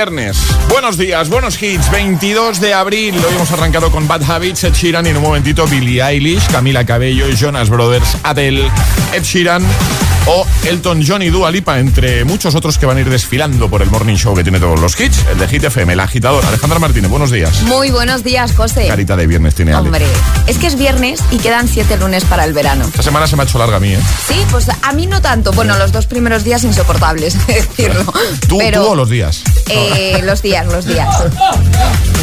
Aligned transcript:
Viernes. 0.00 0.38
Buenos 0.70 0.96
días, 0.96 1.28
buenos 1.28 1.62
hits. 1.62 1.90
22 1.90 2.58
de 2.58 2.72
abril. 2.72 3.14
Hoy 3.16 3.34
hemos 3.34 3.50
arrancado 3.52 3.92
con 3.92 4.08
Bad 4.08 4.22
Habits, 4.22 4.64
Ed 4.64 4.72
Sheeran 4.72 5.04
y 5.04 5.10
en 5.10 5.18
un 5.18 5.22
momentito 5.22 5.66
Billie 5.66 6.02
Eilish, 6.02 6.46
Camila 6.50 6.86
Cabello 6.86 7.28
y 7.28 7.36
Jonas 7.36 7.68
Brothers, 7.68 8.16
Adele, 8.22 8.70
Ed 9.12 9.22
Sheeran 9.22 9.62
o 10.26 10.46
Elton 10.64 11.02
John 11.06 11.22
y 11.22 11.28
Dua 11.30 11.50
Lipa, 11.50 11.78
entre 11.78 12.24
muchos 12.24 12.54
otros 12.54 12.78
que 12.78 12.86
van 12.86 12.96
a 12.98 13.00
ir 13.00 13.08
desfilando 13.10 13.68
por 13.68 13.82
el 13.82 13.90
morning 13.90 14.16
show 14.16 14.34
que 14.34 14.42
tiene 14.42 14.60
todos 14.60 14.78
los 14.80 14.98
hits, 15.00 15.24
el 15.30 15.38
de 15.38 15.48
Hit 15.48 15.64
FM, 15.64 15.92
el 15.94 16.00
agitador. 16.00 16.44
Alejandra 16.44 16.78
Martínez, 16.78 17.10
buenos 17.10 17.30
días. 17.30 17.62
Muy 17.62 17.90
buenos 17.90 18.22
días, 18.22 18.54
José. 18.54 18.86
Carita 18.88 19.16
de 19.16 19.26
viernes 19.26 19.54
tiene 19.54 19.72
Ale. 19.72 19.86
Hombre, 19.86 20.06
es 20.46 20.58
que 20.58 20.66
es 20.66 20.76
viernes 20.78 21.20
y 21.30 21.38
quedan 21.38 21.68
siete 21.68 21.96
lunes 21.96 22.24
para 22.24 22.44
el 22.44 22.52
verano. 22.52 22.84
Esta 22.86 23.02
semana 23.02 23.26
se 23.26 23.36
me 23.36 23.42
ha 23.42 23.46
hecho 23.46 23.58
larga 23.58 23.76
a 23.76 23.80
mí, 23.80 23.92
¿eh? 23.94 24.00
Sí, 24.28 24.36
pues 24.50 24.66
a 24.82 24.92
mí 24.92 25.06
no 25.06 25.20
tanto. 25.20 25.52
Bueno, 25.52 25.76
los 25.78 25.92
dos 25.92 26.06
primeros 26.06 26.44
días 26.44 26.64
insoportables, 26.64 27.34
decirlo. 27.46 28.04
¿Tú, 28.48 28.58
Pero, 28.58 28.82
tú 28.82 28.88
o 28.90 28.94
los 28.94 29.08
días? 29.10 29.42
eh, 29.68 30.20
los 30.24 30.42
días, 30.42 30.66
los 30.66 30.84
días. 30.84 31.08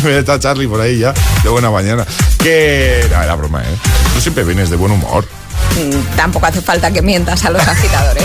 Está 0.06 0.40
Charlie 0.40 0.68
por 0.68 0.80
ahí 0.82 1.00
ya, 1.00 1.14
de 1.44 1.50
buena 1.50 1.70
mañana. 1.72 2.06
Que... 2.38 3.06
No, 3.12 3.22
era 3.22 3.36
broma, 3.36 3.62
¿eh? 3.64 3.76
Tú 4.14 4.22
siempre 4.22 4.44
vienes 4.44 4.70
de 4.70 4.76
buen 4.76 4.92
humor. 4.92 5.28
Mm, 5.76 6.16
Tampoco 6.16 6.46
hace 6.48 6.62
falta 6.62 6.92
que 6.92 7.02
mientas 7.02 7.44
a 7.46 7.50
los 7.52 7.62
agitadores. 7.68 8.24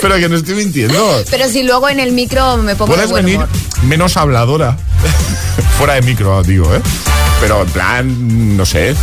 Pero 0.00 0.16
que 0.16 0.28
no 0.28 0.36
estoy 0.36 0.54
mintiendo. 0.54 1.22
Pero 1.30 1.48
si 1.48 1.62
luego 1.62 1.88
en 1.88 2.00
el 2.00 2.12
micro 2.12 2.56
me 2.56 2.74
pongo 2.74 2.92
de 2.92 2.96
Puedes 2.96 3.10
buen 3.10 3.24
venir 3.24 3.38
humor. 3.38 3.48
menos 3.82 4.16
habladora. 4.16 4.76
Fuera 5.78 5.94
de 5.94 6.02
micro, 6.02 6.42
digo, 6.42 6.74
¿eh? 6.74 6.80
Pero 7.40 7.62
en 7.62 7.68
plan, 7.70 8.56
no 8.56 8.66
sé. 8.66 8.94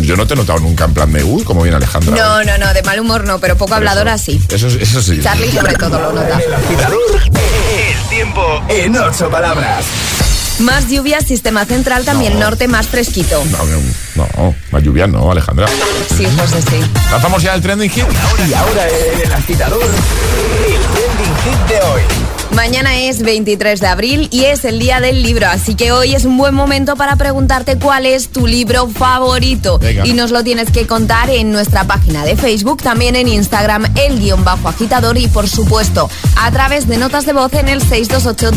Yo 0.00 0.16
no 0.16 0.26
te 0.26 0.34
he 0.34 0.36
notado 0.36 0.60
nunca 0.60 0.84
en 0.84 0.94
plan 0.94 1.12
de, 1.12 1.22
uy, 1.24 1.42
como 1.42 1.62
viene 1.62 1.76
Alejandra. 1.76 2.14
No, 2.16 2.44
no, 2.44 2.56
no, 2.56 2.72
de 2.72 2.82
mal 2.84 2.98
humor 3.00 3.24
no, 3.24 3.38
pero 3.38 3.56
poco 3.56 3.74
habladora 3.74 4.16
sí. 4.16 4.40
Eso, 4.48 4.68
eso 4.68 5.02
sí. 5.02 5.20
Charlie 5.22 5.50
sobre 5.52 5.74
todo 5.74 6.00
lo 6.00 6.12
nota. 6.12 6.38
El 6.38 6.54
agitador, 6.54 7.20
el 7.24 8.08
tiempo 8.08 8.62
en 8.68 8.96
ocho 8.96 9.28
palabras. 9.28 9.84
Más 10.60 10.88
lluvias, 10.88 11.24
sistema 11.24 11.64
central, 11.64 12.04
también 12.04 12.38
norte 12.38 12.66
más 12.66 12.88
fresquito. 12.88 13.42
No, 13.44 13.58
no, 13.64 14.26
no, 14.36 14.54
más 14.72 14.82
lluvia 14.82 15.06
no, 15.06 15.30
Alejandra. 15.30 15.66
Sí, 16.16 16.26
José, 16.36 16.62
sí. 16.62 16.80
Lanzamos 17.10 17.42
ya 17.42 17.54
el 17.54 17.62
trending 17.62 17.90
hit. 17.90 18.04
Y 18.48 18.54
ahora 18.54 18.88
en 18.88 19.20
el 19.20 19.32
agitador, 19.32 19.82
el 19.82 20.80
trending 20.80 21.36
hit 21.44 21.68
de 21.68 21.80
hoy. 21.86 22.27
Mañana 22.54 22.98
es 22.98 23.22
23 23.22 23.78
de 23.80 23.86
abril 23.86 24.28
y 24.32 24.44
es 24.44 24.64
el 24.64 24.78
día 24.78 25.00
del 25.00 25.22
libro, 25.22 25.46
así 25.46 25.74
que 25.74 25.92
hoy 25.92 26.14
es 26.14 26.24
un 26.24 26.36
buen 26.36 26.54
momento 26.54 26.96
para 26.96 27.14
preguntarte 27.16 27.76
cuál 27.78 28.04
es 28.06 28.30
tu 28.30 28.46
libro 28.46 28.88
favorito. 28.88 29.78
Venga. 29.78 30.06
Y 30.06 30.12
nos 30.14 30.30
lo 30.30 30.42
tienes 30.42 30.70
que 30.72 30.86
contar 30.86 31.30
en 31.30 31.52
nuestra 31.52 31.84
página 31.84 32.24
de 32.24 32.36
Facebook, 32.36 32.82
también 32.82 33.14
en 33.16 33.28
Instagram, 33.28 33.86
el 33.94 34.18
guion 34.18 34.42
bajo 34.44 34.68
agitador 34.68 35.18
y 35.18 35.28
por 35.28 35.48
supuesto 35.48 36.10
a 36.36 36.50
través 36.50 36.88
de 36.88 36.96
notas 36.96 37.26
de 37.26 37.32
voz 37.32 37.52
en 37.54 37.68
el 37.68 37.80
628 37.80 38.50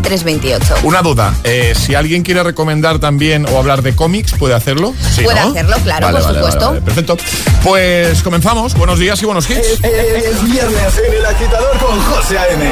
10 0.00 0.24
28. 0.24 0.74
Una 0.82 1.02
duda, 1.02 1.34
eh, 1.44 1.74
si 1.76 1.94
alguien 1.94 2.22
quiere 2.22 2.42
recomendar 2.42 2.98
también 2.98 3.46
o 3.46 3.58
hablar 3.58 3.82
de 3.82 3.94
cómics, 3.94 4.32
¿puede 4.38 4.54
hacerlo? 4.54 4.94
Sí, 5.14 5.22
Puede 5.22 5.40
¿no? 5.40 5.50
hacerlo, 5.50 5.76
claro, 5.84 6.10
por 6.10 6.22
supuesto. 6.22 6.80
perfecto. 6.84 7.16
Pues 7.62 8.22
comenzamos. 8.22 8.74
Buenos 8.74 8.98
días 8.98 9.20
y 9.22 9.26
buenos 9.26 9.48
hits. 9.48 9.80
Es 9.84 10.44
viernes 10.44 11.00
en 11.06 11.14
el 11.14 11.26
agitador 11.26 11.78
con 11.78 12.00
José 12.00 12.38
A.M. 12.38 12.64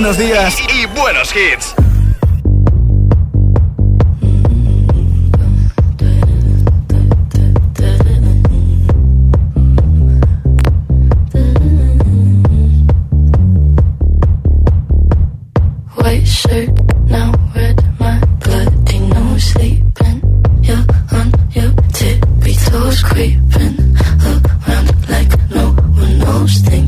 Buenos 0.00 0.16
días 0.16 0.56
y 0.60 0.86
buenos 0.96 1.34
hits. 1.34 1.74
White 15.96 16.24
shirt, 16.24 16.70
now 17.08 17.32
red, 17.56 17.82
my 17.98 18.20
bloody 18.38 19.00
nose 19.00 19.42
sleeping. 19.52 20.22
You're 20.62 20.86
on 21.10 21.32
your 21.50 21.72
tippy 21.92 22.54
toes, 22.54 23.02
creeping 23.02 23.96
around 24.22 25.08
like 25.10 25.50
no 25.50 25.72
one 25.72 26.18
knows. 26.20 26.58
Think 26.60 26.87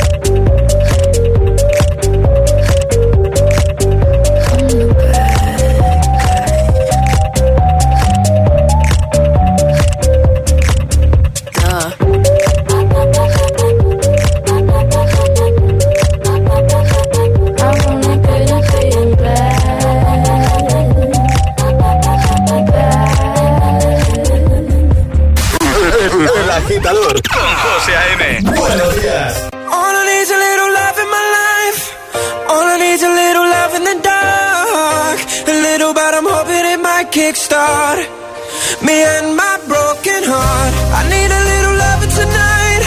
Agitador 26.81 27.21
con 27.29 27.55
José 27.63 27.95
A.M. 27.95 28.41
Buenos 28.55 28.95
días. 28.95 29.33
All 29.53 29.95
I 29.95 30.03
need's 30.09 30.31
a 30.31 30.37
little 30.37 30.71
love 30.73 30.97
in 31.03 31.09
my 31.09 31.25
life. 31.39 31.81
All 32.49 32.67
I 32.67 32.77
need's 32.79 33.03
a 33.03 33.09
little 33.09 33.47
love 33.47 33.75
in 33.77 33.83
the 33.83 33.97
dark. 34.01 35.19
A 35.47 35.55
little, 35.67 35.93
but 35.93 36.13
I'm 36.15 36.25
hoping 36.25 36.65
it 36.73 36.81
might 36.81 37.11
kickstart 37.11 37.99
me 38.81 38.97
and 39.15 39.35
my 39.35 39.59
broken 39.67 40.23
heart. 40.25 40.73
I 40.97 41.01
need 41.13 41.29
a 41.29 41.41
little 41.51 41.75
loving 41.85 42.13
tonight. 42.21 42.83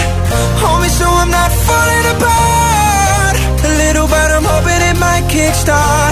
Hold 0.63 0.83
me 0.83 0.89
so 0.89 1.07
I'm 1.07 1.31
not 1.31 1.51
falling 1.69 2.07
apart. 2.15 3.37
A 3.63 3.71
little, 3.83 4.09
but 4.09 4.29
I'm 4.37 4.45
hoping 4.45 4.83
it 4.91 4.99
might 4.99 5.25
kickstart 5.31 6.04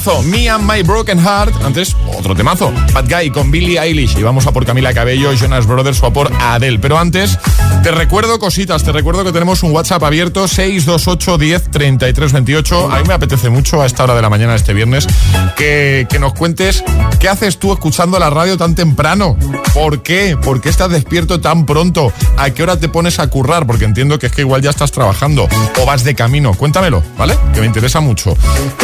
Temazo, 0.00 0.22
Me 0.22 0.48
and 0.48 0.64
My 0.66 0.82
Broken 0.82 1.18
Heart. 1.18 1.62
Antes, 1.62 1.94
otro 2.16 2.34
temazo. 2.34 2.72
Bad 2.94 3.04
Guy 3.06 3.30
con 3.30 3.50
Billie 3.50 3.78
Eilish. 3.78 4.16
Y 4.16 4.22
vamos 4.22 4.46
a 4.46 4.52
por 4.52 4.64
Camila 4.64 4.94
Cabello, 4.94 5.30
Jonas 5.34 5.66
Brothers 5.66 6.02
o 6.02 6.06
a 6.06 6.10
por 6.10 6.32
Adele. 6.40 6.78
Pero 6.78 6.98
antes, 6.98 7.38
te 7.82 7.90
recuerdo 7.90 8.38
cositas. 8.38 8.82
Te 8.82 8.92
recuerdo 8.92 9.24
que 9.24 9.32
tenemos 9.32 9.62
un 9.62 9.72
WhatsApp 9.72 10.02
abierto 10.02 10.48
628 10.48 11.36
10 11.36 11.70
33 11.70 12.32
28. 12.32 12.90
A 12.90 12.98
mí 12.98 13.04
me 13.08 13.12
apetece 13.12 13.50
mucho 13.50 13.82
a 13.82 13.86
esta 13.86 14.04
hora 14.04 14.14
de 14.14 14.22
la 14.22 14.30
mañana, 14.30 14.54
este 14.54 14.72
viernes, 14.72 15.06
que, 15.54 16.06
que 16.08 16.18
nos 16.18 16.32
cuentes 16.32 16.82
qué 17.18 17.28
haces 17.28 17.58
tú 17.58 17.70
escuchando 17.70 18.18
la 18.18 18.30
radio 18.30 18.56
tan 18.56 18.74
temprano. 18.74 19.36
¿Por 19.74 20.02
qué? 20.02 20.38
¿Por 20.42 20.62
qué 20.62 20.70
estás 20.70 20.90
despierto 20.90 21.42
tan 21.42 21.66
pronto? 21.66 22.10
¿A 22.38 22.48
qué 22.50 22.62
hora 22.62 22.78
te 22.78 22.88
pones 22.88 23.18
a 23.18 23.26
currar? 23.28 23.66
Porque 23.66 23.84
entiendo 23.84 24.18
que 24.18 24.26
es 24.26 24.32
que 24.32 24.40
igual 24.40 24.62
ya 24.62 24.70
estás 24.70 24.92
trabajando 24.92 25.46
o 25.78 25.84
vas 25.84 26.04
de 26.04 26.14
camino. 26.14 26.54
Cuéntamelo, 26.54 27.02
¿vale? 27.18 27.36
Que 27.52 27.60
me 27.60 27.66
interesa 27.66 28.00
mucho. 28.00 28.34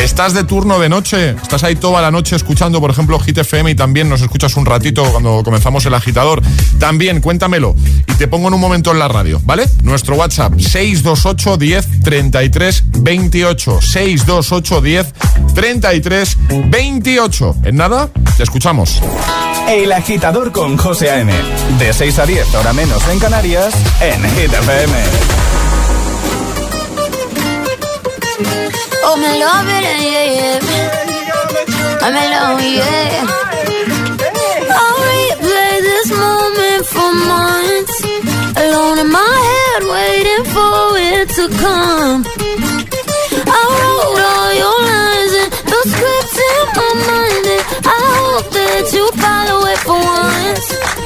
¿Estás 0.02 0.34
de 0.34 0.44
turno 0.44 0.78
de 0.78 0.90
noche? 0.90 1.05
¿Estás 1.12 1.62
ahí 1.62 1.76
toda 1.76 2.02
la 2.02 2.10
noche 2.10 2.34
escuchando, 2.34 2.80
por 2.80 2.90
ejemplo, 2.90 3.20
Hit 3.20 3.38
FM 3.38 3.70
y 3.70 3.74
también 3.76 4.08
nos 4.08 4.22
escuchas 4.22 4.56
un 4.56 4.66
ratito 4.66 5.04
cuando 5.04 5.42
comenzamos 5.44 5.86
el 5.86 5.94
agitador? 5.94 6.42
También 6.80 7.20
cuéntamelo 7.20 7.76
y 8.08 8.12
te 8.14 8.26
pongo 8.26 8.48
en 8.48 8.54
un 8.54 8.60
momento 8.60 8.90
en 8.90 8.98
la 8.98 9.06
radio, 9.06 9.40
¿vale? 9.44 9.66
Nuestro 9.82 10.16
WhatsApp 10.16 10.58
628 10.58 11.56
10 11.58 12.00
33 12.02 12.82
28 12.98 13.80
628 13.80 14.80
10 14.80 15.14
33 15.54 16.38
28. 16.70 17.56
En 17.64 17.76
nada, 17.76 18.08
te 18.36 18.42
escuchamos. 18.42 19.00
El 19.68 19.92
agitador 19.92 20.50
con 20.50 20.76
José 20.76 21.10
A.M. 21.10 21.32
De 21.78 21.92
6 21.92 22.18
a 22.18 22.26
10, 22.26 22.54
hora 22.56 22.72
menos 22.72 23.06
en 23.08 23.20
Canarias, 23.20 23.74
en 24.00 24.22
Hit 24.30 24.52
FM. 24.52 25.65
Oh, 28.38 29.16
me 29.16 29.30
love 29.40 29.66
it, 29.66 29.84
yeah, 30.04 30.28
yeah. 30.36 30.60
I'm 32.04 32.12
in 32.12 32.28
love, 32.36 32.60
yeah. 32.60 33.24
I'll 34.76 34.98
replay 35.08 35.74
this 35.80 36.08
moment 36.10 36.84
for 36.84 37.10
months. 37.32 37.96
Alone 38.60 38.98
in 38.98 39.10
my 39.10 39.36
head, 39.48 39.82
waiting 39.88 40.44
for 40.52 40.98
it 41.00 41.28
to 41.38 41.48
come. 41.64 42.24
I 43.48 43.60
wrote 43.72 44.20
all 44.32 44.52
your 44.62 44.78
lines 44.84 45.34
and 45.40 45.50
the 45.72 45.80
scripts 45.88 46.36
in 46.36 46.64
my 46.76 46.92
mind, 47.08 47.46
and 47.56 47.64
I 47.88 47.98
hope 48.20 48.48
that 48.52 48.84
you 48.92 49.04
follow 49.16 49.64
it 49.72 49.78
for 49.80 49.96
once. 49.96 51.05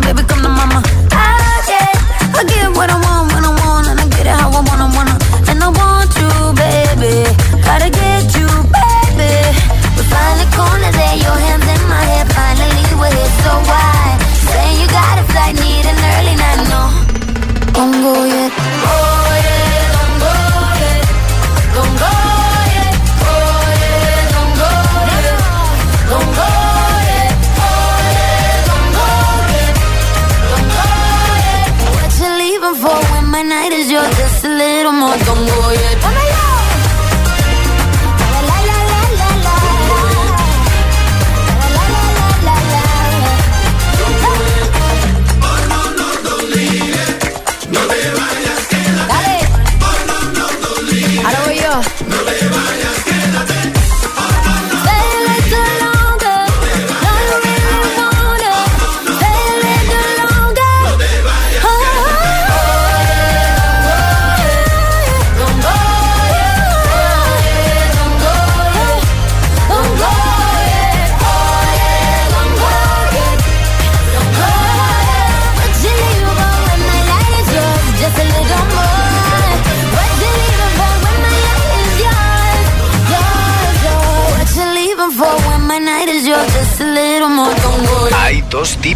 know, 0.00 0.12
but 0.14 0.20
you 0.20 0.24
don't, 0.24 0.24
baby, 0.24 0.33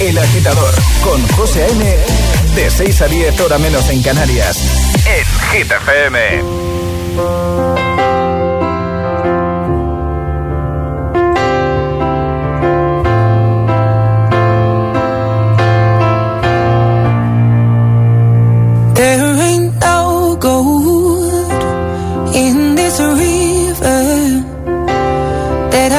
El 0.00 0.18
agitador 0.18 0.74
con 1.02 1.26
José 1.28 1.64
A.M. 1.64 1.96
De 2.56 2.70
6 2.70 3.02
a 3.02 3.06
10 3.06 3.40
hora 3.40 3.58
menos 3.58 3.88
en 3.90 4.02
Canarias. 4.02 4.58
En 5.06 5.24
Hit 5.52 5.70
FM. 5.70 6.74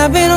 I've 0.06 0.14
been 0.14 0.30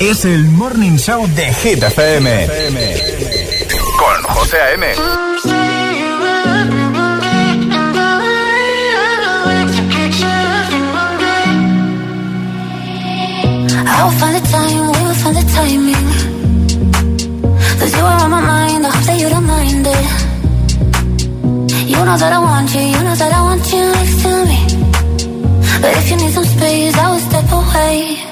es 0.00 0.24
el 0.24 0.44
Morning 0.50 0.96
Show 0.96 1.26
de 1.28 1.52
Hit 1.54 1.82
FM. 1.82 2.48
Con 3.98 4.22
José 4.34 4.56
A.M. 4.58 4.86
I'll 13.86 14.10
find 14.10 14.34
the 14.34 14.40
time, 14.50 14.90
we'll 14.90 15.14
find 15.14 15.36
the 15.36 15.44
timing. 15.54 16.06
Cause 17.78 17.92
you 17.96 18.04
are 18.04 18.22
on 18.24 18.30
my 18.30 18.40
mind, 18.40 18.86
I 18.86 18.90
hope 18.90 19.04
that 19.06 19.18
you 19.20 19.28
don't 19.28 19.46
mind 19.46 19.86
it. 19.86 20.06
You 21.88 22.04
know 22.04 22.16
that 22.16 22.32
I 22.32 22.38
want 22.38 22.74
you, 22.74 22.80
you 22.80 23.02
know 23.02 23.14
that 23.14 23.32
I 23.32 23.42
want 23.42 23.72
you 23.72 23.92
next 23.92 24.22
to 24.22 24.44
me. 24.50 24.60
But 25.80 25.96
if 25.96 26.10
you 26.10 26.16
need 26.16 26.32
some 26.32 26.44
space, 26.44 26.96
I 26.96 27.10
will 27.10 27.20
step 27.20 27.52
away. 27.52 28.31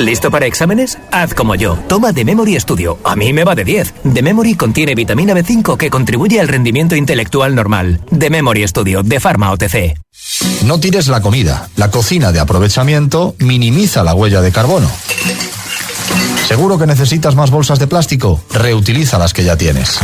¿Listo 0.00 0.30
para 0.30 0.46
exámenes? 0.46 0.98
Haz 1.12 1.34
como 1.34 1.54
yo. 1.54 1.78
Toma 1.88 2.12
The 2.12 2.24
Memory 2.24 2.58
Studio. 2.58 2.98
A 3.04 3.14
mí 3.14 3.32
me 3.32 3.44
va 3.44 3.54
de 3.54 3.64
10. 3.64 3.94
The 4.12 4.22
Memory 4.22 4.54
contiene 4.54 4.94
vitamina 4.94 5.34
B5 5.34 5.76
que 5.76 5.88
contribuye 5.88 6.40
al 6.40 6.48
rendimiento 6.48 6.96
intelectual 6.96 7.54
normal. 7.54 8.00
The 8.16 8.28
Memory 8.28 8.66
Studio 8.66 9.02
de 9.02 9.20
Pharma 9.20 9.52
OTC. 9.52 9.96
No 10.64 10.80
tires 10.80 11.06
la 11.08 11.20
comida. 11.20 11.68
La 11.76 11.90
cocina 11.90 12.32
de 12.32 12.40
aprovechamiento 12.40 13.36
minimiza 13.38 14.02
la 14.02 14.14
huella 14.14 14.40
de 14.40 14.50
carbono. 14.50 14.90
¿Seguro 16.48 16.76
que 16.76 16.86
necesitas 16.86 17.36
más 17.36 17.50
bolsas 17.50 17.78
de 17.78 17.86
plástico? 17.86 18.42
Reutiliza 18.50 19.18
las 19.18 19.32
que 19.32 19.44
ya 19.44 19.56
tienes. 19.56 19.98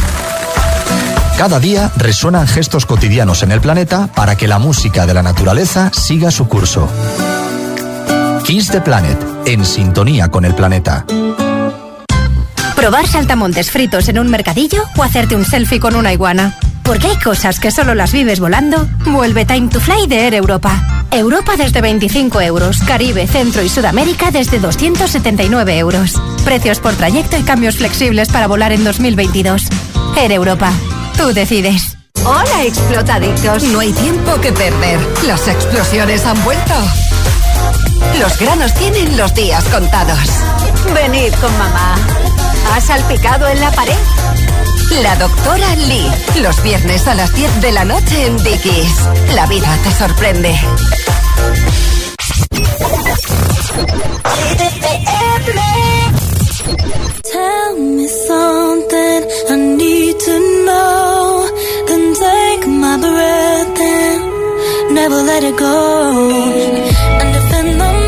Cada 1.37 1.59
día 1.59 1.91
resuenan 1.97 2.47
gestos 2.47 2.87
cotidianos 2.87 3.43
en 3.43 3.51
el 3.51 3.61
planeta 3.61 4.09
para 4.15 4.37
que 4.37 4.47
la 4.47 4.59
música 4.59 5.07
de 5.07 5.15
la 5.15 5.23
naturaleza 5.23 5.91
siga 5.93 6.31
su 6.31 6.49
curso. 6.49 6.89
Kiss 8.51 8.69
the 8.69 8.81
Planet, 8.81 9.17
en 9.47 9.65
sintonía 9.65 10.29
con 10.29 10.45
el 10.45 10.57
planeta. 10.57 11.07
Probar 12.75 13.07
saltamontes 13.07 13.71
fritos 13.71 14.09
en 14.09 14.19
un 14.19 14.29
mercadillo 14.29 14.83
o 14.97 15.05
hacerte 15.05 15.37
un 15.37 15.45
selfie 15.45 15.79
con 15.79 15.95
una 15.95 16.13
iguana. 16.13 16.59
Porque 16.83 17.07
hay 17.07 17.17
cosas 17.19 17.61
que 17.61 17.71
solo 17.71 17.95
las 17.95 18.11
vives 18.11 18.41
volando. 18.41 18.89
Vuelve 19.07 19.45
Time 19.45 19.69
to 19.69 19.79
Fly 19.79 20.09
de 20.09 20.27
Air 20.27 20.35
Europa. 20.35 21.07
Europa 21.13 21.53
desde 21.57 21.81
25 21.81 22.41
euros. 22.41 22.79
Caribe, 22.85 23.29
Centro 23.29 23.63
y 23.63 23.69
Sudamérica 23.69 24.33
desde 24.33 24.59
279 24.59 25.79
euros. 25.79 26.21
Precios 26.45 26.81
por 26.81 26.95
trayecto 26.95 27.37
y 27.39 27.45
cambios 27.45 27.77
flexibles 27.77 28.31
para 28.31 28.49
volar 28.49 28.73
en 28.73 28.83
2022. 28.83 29.63
Air 30.17 30.33
Europa. 30.33 30.73
Tú 31.17 31.33
decides. 31.33 31.97
Hola, 32.25 32.65
explotadictos. 32.65 33.63
No 33.63 33.79
hay 33.79 33.93
tiempo 33.93 34.41
que 34.41 34.51
perder. 34.51 34.99
Las 35.25 35.47
explosiones 35.47 36.27
han 36.27 36.43
vuelto. 36.43 36.75
Los 38.19 38.39
granos 38.39 38.75
tienen 38.75 39.17
los 39.17 39.35
días 39.35 39.65
contados. 39.65 40.19
Venid 40.95 41.33
con 41.41 41.57
mamá. 41.59 41.97
¿Has 42.75 42.85
salpicado 42.85 43.49
en 43.49 43.61
la 43.61 43.71
pared? 43.73 43.97
La 45.03 45.17
doctora 45.17 45.75
Lee. 45.77 46.11
Los 46.41 46.63
viernes 46.63 47.07
a 47.07 47.15
las 47.15 47.35
10 47.35 47.61
de 47.61 47.73
la 47.73 47.85
noche 47.85 48.27
en 48.27 48.37
Dickies. 48.43 49.09
La 49.35 49.47
vida 49.47 49.77
te 49.85 49.93
sorprende. 49.93 50.59
And 67.61 67.69
if 67.69 67.75
in 67.75 67.79
the 67.79 68.00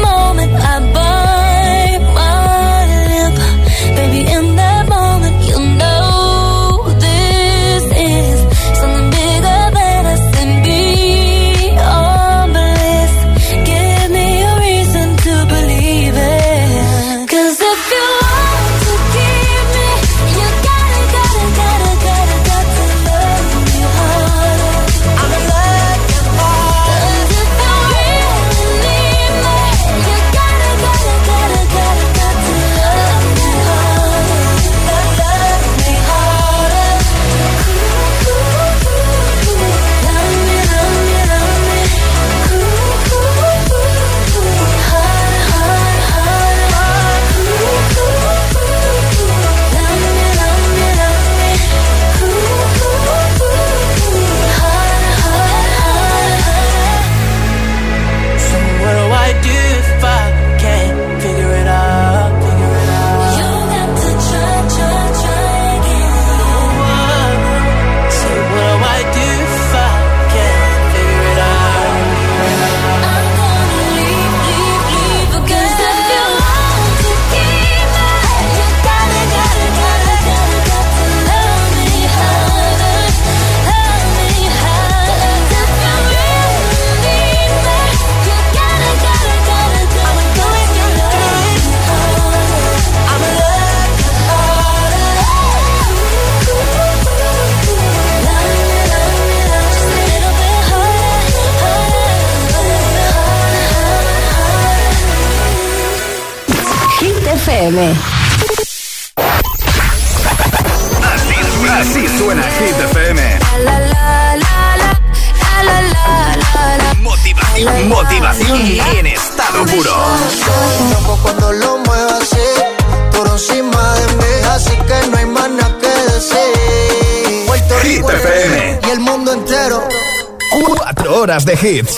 horas 131.23 131.45
de 131.45 131.55
hits. 131.55 131.97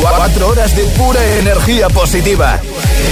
Cuatro 0.00 0.48
horas 0.48 0.74
de 0.74 0.84
pura 0.96 1.22
energía 1.36 1.90
positiva. 1.90 2.58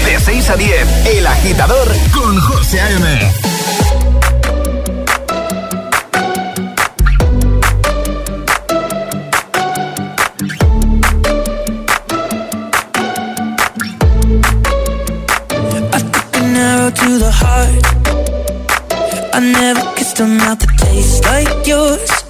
De 0.07 0.19
6 0.19 0.49
a 0.49 0.57
10, 0.57 1.07
El 1.09 1.27
Agitador 1.27 1.89
con 2.11 2.41
José 2.41 2.81
A.M. 2.81 3.33
To 16.91 17.19
the 17.19 17.31
heart, 17.31 17.85
I 19.33 19.39
never 19.39 19.95
kissed 19.95 20.19
a 20.19 20.27
mouth 20.27 20.59
that 20.59 20.77
tastes 20.77 21.25
like 21.25 21.65
yours. 21.65 22.30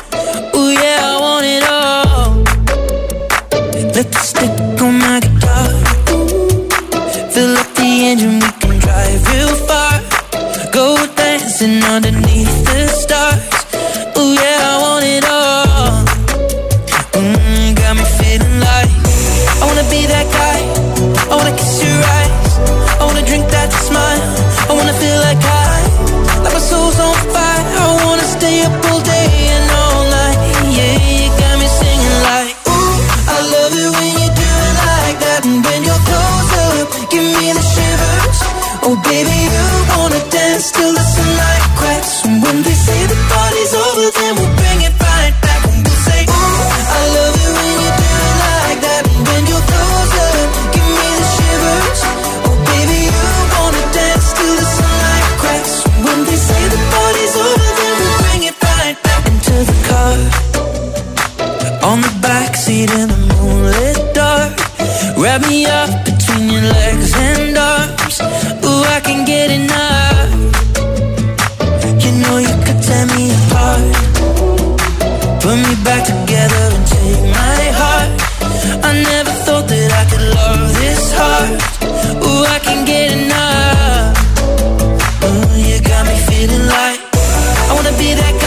know 72.31 72.37
you 72.37 72.55
could 72.65 72.79
tear 72.87 73.05
me 73.15 73.23
apart. 73.39 73.83
Put 75.43 75.57
me 75.65 75.73
back 75.87 76.03
together 76.11 76.63
and 76.75 76.85
take 76.95 77.23
my 77.39 77.61
heart. 77.79 78.11
I 78.87 78.91
never 79.11 79.33
thought 79.45 79.67
that 79.73 79.89
I 80.01 80.03
could 80.09 80.25
love 80.37 80.63
this 80.81 81.03
hard. 81.19 81.51
Ooh, 82.25 82.43
I 82.55 82.59
can 82.67 82.79
get 82.91 83.07
enough. 83.19 84.15
Ooh, 85.27 85.47
you 85.67 85.77
got 85.91 86.03
me 86.09 86.15
feeling 86.29 86.65
like 86.77 86.99
I 87.69 87.71
wanna 87.75 87.95
be 87.97 88.13
that. 88.19 88.40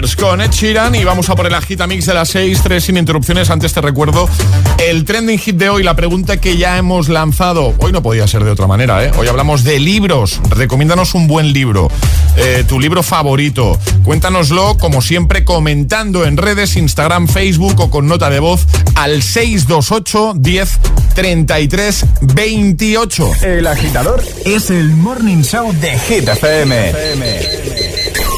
Con 0.00 0.40
Ed 0.40 0.50
Sheeran 0.50 0.94
y 0.94 1.04
vamos 1.04 1.28
a 1.28 1.36
por 1.36 1.46
el 1.46 1.52
agita 1.52 1.86
mix 1.86 2.06
de 2.06 2.14
las 2.14 2.30
6, 2.30 2.60
3 2.62 2.82
sin 2.82 2.96
interrupciones. 2.96 3.50
Antes 3.50 3.74
te 3.74 3.82
recuerdo 3.82 4.30
el 4.78 5.04
trending 5.04 5.38
hit 5.38 5.56
de 5.56 5.68
hoy, 5.68 5.82
la 5.82 5.94
pregunta 5.94 6.38
que 6.38 6.56
ya 6.56 6.78
hemos 6.78 7.10
lanzado. 7.10 7.74
Hoy 7.78 7.92
no 7.92 8.02
podía 8.02 8.26
ser 8.26 8.42
de 8.44 8.50
otra 8.50 8.66
manera, 8.66 9.04
¿eh? 9.04 9.12
Hoy 9.18 9.28
hablamos 9.28 9.62
de 9.62 9.78
libros. 9.78 10.40
Recomiéndanos 10.48 11.14
un 11.14 11.26
buen 11.26 11.52
libro, 11.52 11.90
eh, 12.36 12.64
tu 12.66 12.80
libro 12.80 13.02
favorito. 13.02 13.78
Cuéntanoslo, 14.02 14.78
como 14.78 15.02
siempre, 15.02 15.44
comentando 15.44 16.24
en 16.24 16.38
redes, 16.38 16.76
Instagram, 16.76 17.28
Facebook 17.28 17.78
o 17.78 17.90
con 17.90 18.06
nota 18.06 18.30
de 18.30 18.40
voz 18.40 18.66
al 18.94 19.22
628 19.22 20.32
10 20.36 20.78
33 21.14 22.06
28. 22.22 23.32
El 23.42 23.66
agitador 23.66 24.22
es 24.46 24.70
el 24.70 24.88
Morning 24.96 25.42
Show 25.42 25.74
de 25.74 25.98
Hit 25.98 26.26
FM. 26.26 26.92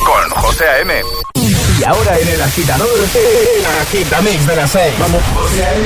Con 0.05 0.43
José 0.43 0.65
A.M. 0.65 1.22
Y 1.83 1.85
ahora 1.85 2.17
en 2.17 2.29
el 2.29 2.41
agitador, 2.41 2.89
el 3.13 3.67
agitamix 3.83 4.47
de 4.47 4.55
las 4.55 4.71
6. 4.71 4.95
Vamos. 5.01 5.21
José 5.35 5.65
A.M. 5.65 5.85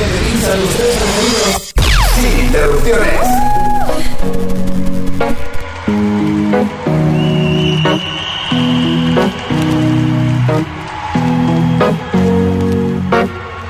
amigos 0.53 1.75
sin 2.17 2.41
interrupciones. 2.45 3.21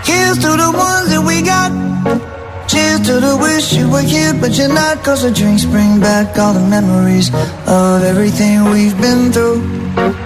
Here's 0.05 0.39
to 0.39 0.57
the 0.57 0.73
ones 0.75 1.11
that 1.11 1.23
we 1.25 1.43
got. 1.43 1.71
Cheers 2.67 3.07
to 3.07 3.21
the 3.21 3.37
wish 3.37 3.73
you 3.73 3.89
were 3.89 4.03
here, 4.03 4.35
but 4.35 4.59
you're 4.59 4.67
not. 4.67 5.05
Cause 5.05 5.23
the 5.23 5.31
drinks 5.31 5.65
bring 5.65 6.01
back 6.01 6.37
all 6.37 6.55
the 6.55 6.67
memories 6.69 7.31
of 7.69 8.03
everything 8.03 8.65
we've 8.73 9.01
been 9.01 9.31
through. 9.31 10.26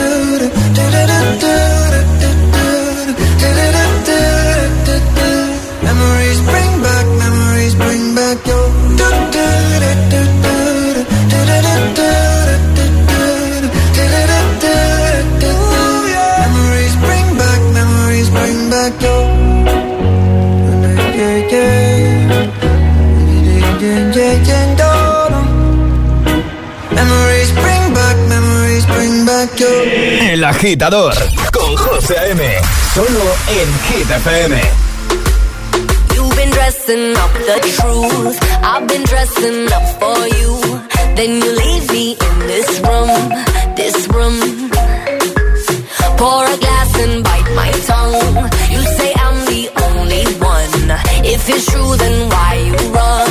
El 30.29 30.43
agitador 30.43 31.15
con 31.51 31.75
José 31.75 32.15
A.M. 32.19 32.43
Solo 32.93 33.35
en 33.47 33.79
Hit 33.87 34.11
FM. 34.11 34.61
You've 36.13 36.35
been 36.35 36.51
dressing 36.51 37.17
up 37.17 37.33
the 37.33 37.59
truth. 37.75 38.37
I've 38.61 38.87
been 38.87 39.03
dressing 39.03 39.73
up 39.73 39.83
for 39.99 40.27
you. 40.27 40.61
Then 41.15 41.41
you 41.41 41.51
leave 41.51 41.91
me 41.91 42.11
in 42.11 42.39
this 42.47 42.79
room, 42.81 43.33
this 43.75 44.07
room. 44.09 44.69
Pour 46.17 46.45
a 46.45 46.57
glass 46.57 46.99
and 46.99 47.23
bite 47.23 47.51
my 47.55 47.71
tongue. 47.87 48.49
You 48.69 48.81
say 48.97 49.11
I'm 49.15 49.45
the 49.47 49.69
only 49.87 50.23
one. 50.37 50.91
If 51.25 51.49
it's 51.49 51.65
true, 51.65 51.97
then 51.97 52.29
why 52.29 52.53
you 52.57 52.93
run 52.93 53.30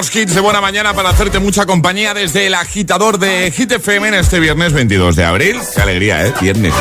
Buenos 0.00 0.34
de 0.34 0.40
buena 0.40 0.62
mañana 0.62 0.94
para 0.94 1.10
hacerte 1.10 1.40
mucha 1.40 1.66
compañía 1.66 2.14
desde 2.14 2.46
el 2.46 2.54
agitador 2.54 3.18
de 3.18 3.50
Hit 3.50 3.70
FM 3.70 4.08
en 4.08 4.14
este 4.14 4.40
viernes 4.40 4.72
22 4.72 5.14
de 5.14 5.24
abril. 5.26 5.58
Qué 5.74 5.82
alegría, 5.82 6.26
¿eh? 6.26 6.32
Viernes. 6.40 6.72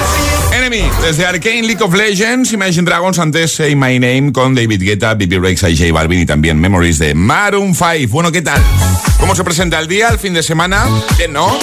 Enemy, 0.69 0.87
desde 1.01 1.25
Arcane 1.25 1.63
League 1.63 1.81
of 1.81 1.95
Legends, 1.95 2.53
Imagine 2.53 2.83
Dragons, 2.83 3.17
antes 3.17 3.55
Say 3.55 3.75
My 3.75 3.97
Name 3.97 4.31
con 4.31 4.53
David 4.53 4.83
Guetta, 4.83 5.15
Bibi 5.15 5.39
Rexa 5.39 5.67
y 5.67 5.75
J 5.75 5.91
Balvin 5.91 6.19
y 6.19 6.25
también 6.27 6.59
Memories 6.59 6.99
de 6.99 7.15
Maroon 7.15 7.73
5. 7.73 8.11
Bueno, 8.11 8.31
¿qué 8.31 8.43
tal? 8.43 8.61
¿Cómo 9.19 9.35
se 9.35 9.43
presenta 9.43 9.79
el 9.79 9.87
día, 9.87 10.09
el 10.09 10.19
fin 10.19 10.33
de 10.33 10.43
semana? 10.43 10.85
Bien, 11.17 11.33
¿no? 11.33 11.57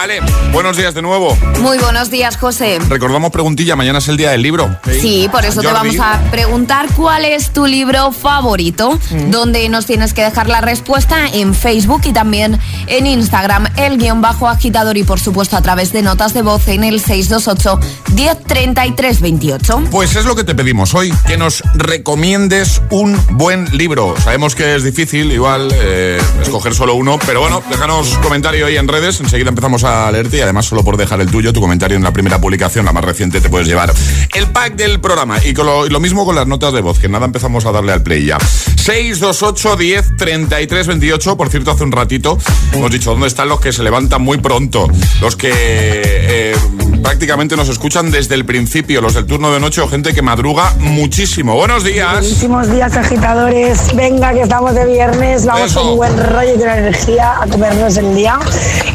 Ale, 0.00 0.20
buenos 0.52 0.76
días 0.76 0.92
de 0.94 1.00
nuevo. 1.00 1.36
Muy 1.60 1.78
buenos 1.78 2.10
días, 2.10 2.36
José. 2.36 2.78
Recordamos 2.88 3.30
preguntilla, 3.30 3.74
mañana 3.74 4.00
es 4.00 4.08
el 4.08 4.16
día 4.16 4.30
del 4.32 4.42
libro. 4.42 4.78
Sí, 5.00 5.28
por 5.30 5.44
eso 5.44 5.60
te 5.60 5.68
vamos 5.68 5.96
a 6.00 6.20
preguntar 6.30 6.88
cuál 6.94 7.24
es 7.24 7.50
tu 7.50 7.66
libro 7.66 8.12
favorito, 8.12 8.98
donde 9.28 9.68
nos 9.68 9.86
tienes 9.86 10.12
que 10.12 10.22
dejar 10.22 10.48
la 10.48 10.60
respuesta 10.60 11.28
en 11.32 11.54
Facebook 11.54 12.02
y 12.04 12.12
también 12.12 12.58
en 12.86 13.06
Instagram, 13.06 13.68
el 13.76 13.96
guion 13.96 14.20
bajo 14.20 14.48
agitador 14.48 14.96
y 14.98 15.04
por 15.04 15.20
supuesto 15.20 15.56
a 15.56 15.62
través 15.62 15.92
de 15.92 16.02
notas 16.02 16.34
de 16.34 16.42
voz 16.42 16.68
en 16.68 16.84
el 16.84 17.00
628 17.00 17.80
1033 18.24 19.20
28. 19.20 19.82
Pues 19.90 20.16
es 20.16 20.24
lo 20.24 20.34
que 20.34 20.44
te 20.44 20.54
pedimos 20.54 20.94
hoy, 20.94 21.12
que 21.26 21.36
nos 21.36 21.62
recomiendes 21.74 22.80
un 22.88 23.20
buen 23.32 23.66
libro. 23.76 24.14
Sabemos 24.18 24.54
que 24.54 24.76
es 24.76 24.82
difícil, 24.82 25.30
igual, 25.30 25.68
eh, 25.74 26.18
escoger 26.40 26.74
solo 26.74 26.94
uno, 26.94 27.18
pero 27.26 27.40
bueno, 27.40 27.62
déjanos 27.68 28.16
comentario 28.22 28.64
ahí 28.64 28.78
en 28.78 28.88
redes, 28.88 29.20
enseguida 29.20 29.50
empezamos 29.50 29.84
a 29.84 30.10
leerte 30.10 30.38
y 30.38 30.40
además 30.40 30.64
solo 30.64 30.82
por 30.82 30.96
dejar 30.96 31.20
el 31.20 31.30
tuyo, 31.30 31.52
tu 31.52 31.60
comentario 31.60 31.98
en 31.98 32.02
la 32.02 32.14
primera 32.14 32.40
publicación, 32.40 32.86
la 32.86 32.94
más 32.94 33.04
reciente, 33.04 33.42
te 33.42 33.50
puedes 33.50 33.68
llevar 33.68 33.92
el 34.34 34.46
pack 34.46 34.74
del 34.76 35.00
programa. 35.00 35.44
Y, 35.44 35.52
con 35.52 35.66
lo, 35.66 35.86
y 35.86 35.90
lo 35.90 36.00
mismo 36.00 36.24
con 36.24 36.34
las 36.34 36.46
notas 36.46 36.72
de 36.72 36.80
voz, 36.80 36.98
que 36.98 37.10
nada 37.10 37.26
empezamos 37.26 37.66
a 37.66 37.72
darle 37.72 37.92
al 37.92 38.02
play 38.02 38.24
ya. 38.24 38.38
628 38.38 39.76
10 39.76 40.16
33 40.16 40.86
28, 40.86 41.36
por 41.36 41.50
cierto, 41.50 41.72
hace 41.72 41.84
un 41.84 41.92
ratito 41.92 42.38
hemos 42.72 42.90
dicho 42.90 43.10
dónde 43.10 43.26
están 43.26 43.50
los 43.50 43.60
que 43.60 43.70
se 43.70 43.82
levantan 43.82 44.22
muy 44.22 44.38
pronto, 44.38 44.88
los 45.20 45.36
que... 45.36 45.52
eh, 45.52 46.56
prácticamente 47.04 47.54
nos 47.54 47.68
escuchan 47.68 48.10
desde 48.10 48.34
el 48.34 48.46
principio, 48.46 49.02
los 49.02 49.12
del 49.12 49.26
turno 49.26 49.52
de 49.52 49.60
noche 49.60 49.82
o 49.82 49.88
gente 49.88 50.14
que 50.14 50.22
madruga 50.22 50.72
muchísimo. 50.78 51.54
Buenos 51.54 51.84
días. 51.84 52.12
Buenísimos 52.12 52.70
días, 52.70 52.96
agitadores. 52.96 53.94
Venga, 53.94 54.32
que 54.32 54.40
estamos 54.40 54.74
de 54.74 54.86
viernes. 54.86 55.44
Vamos 55.44 55.70
Eso. 55.70 55.82
con 55.82 55.90
un 55.90 55.96
buen 55.98 56.16
rollo 56.16 56.54
y 56.54 56.58
con 56.58 56.68
energía 56.70 57.42
a 57.42 57.46
comernos 57.46 57.98
el 57.98 58.14
día. 58.14 58.38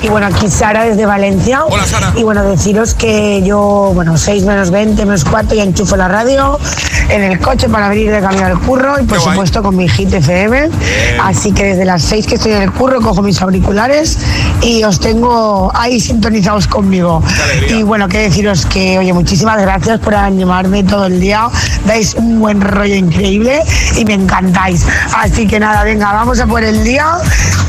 Y 0.02 0.10
bueno, 0.10 0.26
aquí 0.26 0.50
Sara 0.50 0.86
desde 0.86 1.06
Valencia. 1.06 1.64
Hola, 1.66 1.86
Sara. 1.86 2.12
Y 2.18 2.24
bueno, 2.24 2.44
deciros 2.44 2.96
que 2.96 3.44
yo, 3.44 3.92
bueno, 3.94 4.18
6 4.18 4.44
menos 4.44 4.72
20 4.72 5.06
menos 5.06 5.24
4 5.24 5.56
ya 5.56 5.64
enchufo 5.64 5.96
la 5.96 6.08
radio 6.08 6.58
en 7.10 7.24
el 7.24 7.40
coche 7.40 7.70
para 7.70 7.90
venir 7.90 8.12
de 8.12 8.22
camino 8.22 8.46
al 8.46 8.60
curro 8.60 9.00
y 9.00 9.04
por 9.04 9.20
supuesto 9.20 9.62
con 9.62 9.76
mi 9.76 9.88
hit 9.88 10.12
FM. 10.12 10.70
Así 11.22 11.52
que 11.52 11.64
desde 11.64 11.86
las 11.86 12.02
6 12.04 12.26
que 12.26 12.36
estoy 12.36 12.54
en 12.54 12.64
el 12.64 12.72
curro 12.72 13.02
cojo 13.02 13.22
mis 13.22 13.40
auriculares 13.42 14.18
y 14.62 14.84
os 14.84 15.00
tengo 15.00 15.72
ahí 15.76 16.00
sintonizados 16.00 16.68
conmigo. 16.68 17.22
Y 17.70 17.84
bueno, 17.84 17.99
que 18.08 18.20
deciros 18.20 18.66
que, 18.66 18.98
oye, 18.98 19.14
muchísimas 19.14 19.62
gracias 19.62 20.00
por 20.00 20.16
animarme 20.16 20.84
todo 20.84 21.08
el 21.08 21.20
día. 21.20 21.48
Dais 21.86 22.14
un 22.16 22.40
buen 22.40 22.62
rollo 22.62 22.96
increíble 22.96 23.62
y 23.98 24.06
me 24.06 24.14
encantáis. 24.14 24.86
Así 25.16 25.48
que 25.48 25.60
nada, 25.60 25.84
venga, 25.84 26.12
vamos 26.14 26.40
a 26.40 26.46
por 26.46 26.64
el 26.64 26.84
día 26.84 27.18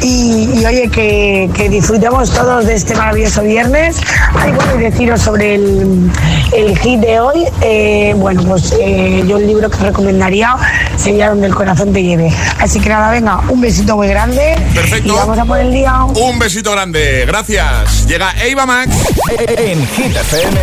y, 0.02 0.50
y, 0.54 0.64
oye, 0.66 0.88
que, 0.90 1.50
que 1.54 1.68
disfrutemos 1.68 2.30
todos 2.32 2.66
de 2.66 2.74
este 2.74 2.94
maravilloso 2.94 3.42
viernes. 3.42 3.96
Ay, 4.34 4.52
bueno, 4.52 4.76
y 4.76 4.82
deciros 4.84 5.20
sobre 5.20 5.54
el, 5.56 6.10
el 6.56 6.78
hit 6.78 7.00
de 7.00 7.20
hoy. 7.20 7.46
eh, 7.62 8.14
bueno, 8.16 8.42
pues 8.44 8.74
eh, 8.80 9.24
yo 9.26 9.36
el 9.38 9.46
libro 9.46 9.70
que 9.70 9.78
recomendaría 9.78 10.56
sería 10.96 11.30
Donde 11.30 11.46
el 11.46 11.54
corazón 11.54 11.92
te 11.92 12.02
lleve. 12.02 12.32
Así 12.58 12.80
que 12.80 12.88
nada, 12.88 13.10
venga, 13.10 13.40
un 13.48 13.60
besito 13.60 13.96
muy 13.96 14.08
grande. 14.08 14.56
Perfecto. 14.74 15.12
Y 15.12 15.16
vamos 15.16 15.38
a 15.38 15.44
por 15.44 15.58
el 15.58 15.72
día. 15.72 16.04
Un 16.04 16.38
besito 16.38 16.72
grande, 16.72 17.24
gracias. 17.26 18.06
Llega 18.06 18.32
Eva 18.44 18.66
Max. 18.66 18.90
En 19.38 19.86
Hit 19.86 20.16
FM, 20.20 20.58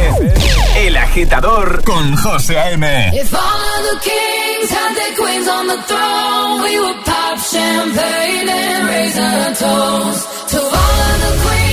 El 0.86 0.98
Agitador 0.98 1.84
con 1.84 2.16
José 2.16 2.58
A.M. 2.58 3.10
If 3.14 3.34
all 3.34 3.40
of 3.40 3.84
the 3.92 4.00
kings 4.10 4.70
had 4.70 4.96
their 4.96 5.16
queens 5.18 5.48
on 5.48 5.68
the 5.68 5.82
throne, 5.84 6.62
we 6.62 6.80
would 6.80 7.04
pop 7.04 7.40
champagne 7.40 8.50
and 8.50 8.88
raise 8.88 9.18
a 9.18 9.56
toast 9.58 10.50
to 10.50 10.60
all 10.60 11.00
of 11.12 11.22
the 11.22 11.42
queens 11.44 11.67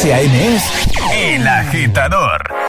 José 0.00 0.14
A.M. 0.14 0.54
es 0.56 0.62
El 1.14 1.46
Agitador. 1.46 2.59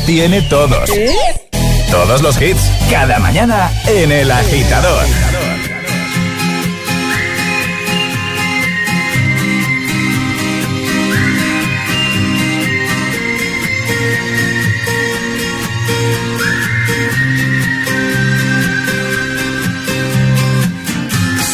Los 0.00 0.06
tiene 0.06 0.42
todos. 0.42 0.90
Todos 1.90 2.22
los 2.22 2.40
hits, 2.40 2.60
cada 2.90 3.18
mañana 3.18 3.70
en 3.86 4.12
El 4.12 4.30
Agitador. 4.30 5.04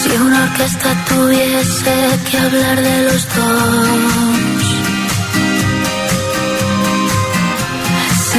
Si 0.03 0.16
una 0.16 0.44
orquesta 0.44 1.05
tuviese 1.09 1.94
que 2.30 2.38
hablar 2.38 2.82
de 2.82 3.03
los 3.03 3.34
dos, 3.34 4.36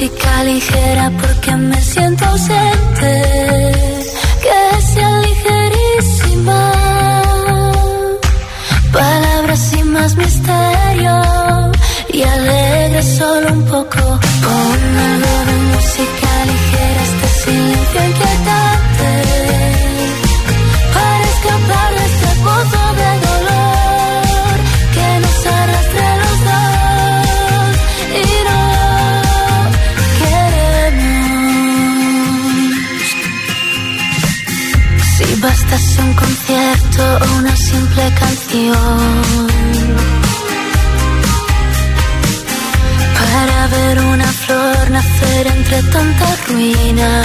Música 0.00 0.44
ligera 0.44 1.12
porque 1.20 1.54
me 1.56 1.78
siento 1.82 2.24
ausente. 2.24 3.69
Para 43.18 43.66
ver 43.68 44.00
una 44.00 44.26
flor 44.26 44.90
nacer 44.90 45.46
entre 45.46 45.82
tanta 45.84 46.36
ruina. 46.48 47.22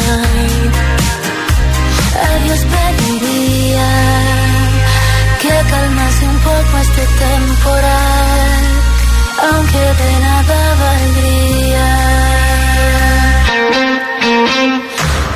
A 2.26 2.44
Dios 2.44 2.60
pediría 2.74 3.90
que 5.42 5.56
calmase 5.72 6.26
un 6.26 6.40
poco 6.40 6.78
este 6.82 7.06
temporal, 7.26 8.64
aunque 9.50 9.84
de 10.02 10.12
nada 10.28 10.60
valdría. 10.84 11.90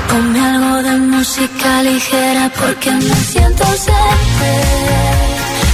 Ponme 0.09 0.39
algo 0.39 0.75
de 0.83 0.97
música 0.97 1.83
ligera 1.83 2.51
porque 2.59 2.91
me 2.91 3.15
siento 3.31 3.63
ausente, 3.63 4.51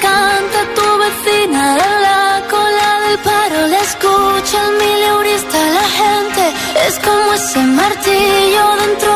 canta 0.00 0.60
tu 0.76 0.86
vecina 1.04 1.76
en 1.86 2.02
la 2.06 2.42
cola 2.50 2.90
del 3.04 3.18
paro. 3.18 3.66
La 3.68 3.80
escucha 3.80 4.58
el 4.66 4.72
mileurista, 4.82 5.58
la 5.78 5.88
gente 6.02 6.42
es 6.86 6.98
como 7.00 7.32
ese 7.34 7.60
martillo 7.80 8.64
dentro 8.82 9.15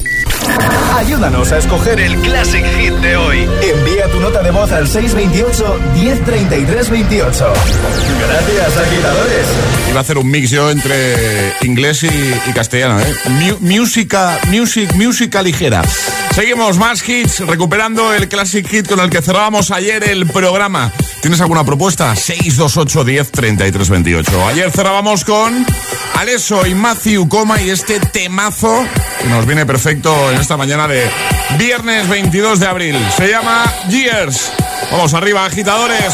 Ayúdanos 0.97 1.51
a 1.51 1.57
escoger 1.57 1.99
el 1.99 2.15
Classic 2.21 2.63
Hit 2.77 2.93
de 2.95 3.17
hoy. 3.17 3.47
Envía 3.61 4.07
tu 4.11 4.19
nota 4.19 4.41
de 4.43 4.51
voz 4.51 4.71
al 4.71 4.87
628 4.87 5.79
1033 5.95 6.89
28. 6.89 7.53
Gracias, 8.27 8.77
agitadores. 8.77 9.47
Iba 9.89 9.97
a 9.99 10.01
hacer 10.01 10.17
un 10.17 10.29
mix 10.29 10.49
yo 10.51 10.69
entre 10.69 11.53
inglés 11.61 12.03
y, 12.03 12.51
castellano, 12.53 12.99
¿eh? 12.99 13.13
Mu- 13.29 13.57
música, 13.61 14.39
music, 14.49 14.93
música 14.95 15.41
ligera. 15.41 15.81
Seguimos 16.33 16.77
más 16.77 17.07
hits, 17.07 17.39
recuperando 17.41 18.13
el 18.13 18.29
Classic 18.29 18.65
Hit 18.65 18.87
con 18.87 18.99
el 19.01 19.09
que 19.09 19.21
cerrábamos 19.21 19.69
ayer 19.69 20.03
el 20.05 20.25
programa. 20.27 20.91
¿Tienes 21.21 21.41
alguna 21.41 21.65
propuesta? 21.65 22.15
628 22.15 23.03
10 23.03 23.31
33 23.31 23.89
28. 23.89 24.47
Ayer 24.47 24.71
cerrábamos 24.71 25.25
con 25.25 25.65
Alesso 26.15 26.65
y 26.65 26.73
Matthew 26.73 27.27
Coma 27.27 27.61
y 27.61 27.69
este 27.69 27.99
temazo 27.99 28.85
que 29.21 29.27
nos 29.27 29.45
viene 29.45 29.65
perfecto 29.65 30.31
en 30.31 30.39
esta 30.39 30.55
mañana 30.55 30.87
de 30.87 31.09
viernes 31.57 32.07
22 32.07 32.59
de 32.59 32.67
abril. 32.67 33.07
Se 33.17 33.27
llama 33.27 33.65
Years. 33.89 34.51
Vamos 34.89 35.13
arriba, 35.13 35.45
agitadores. 35.45 36.13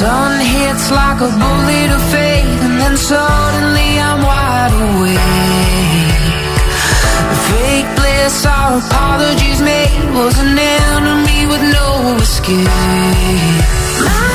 Sun 0.00 0.40
hits 0.40 0.86
like 0.90 1.20
a 1.28 1.30
bullet 1.42 1.90
of 1.96 2.02
faith, 2.16 2.58
and 2.66 2.74
then 2.80 2.96
suddenly 2.96 3.90
I'm 4.08 4.20
wide 4.30 4.74
awake. 4.88 6.24
The 7.30 7.38
fake 7.48 7.90
bliss 7.98 8.36
our 8.46 8.70
apologies 8.80 9.60
made 9.60 10.08
was 10.18 10.34
an 10.44 10.56
enemy 10.56 11.40
with 11.52 11.64
no 11.78 11.88
escape. 12.24 12.64
My 14.08 14.30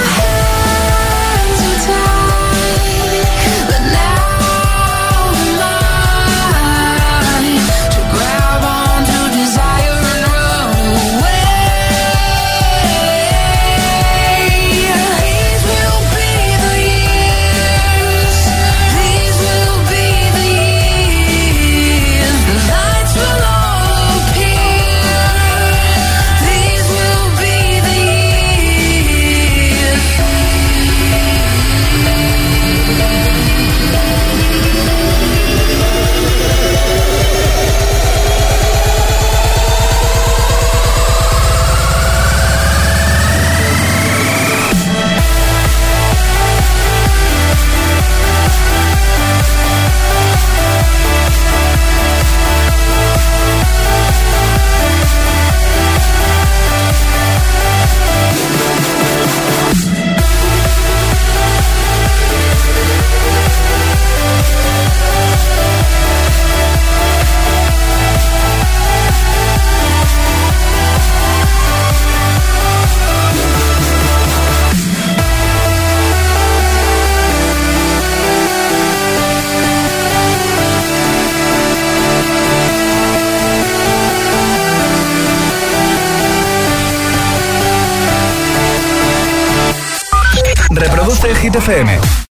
FM. 91.56 92.25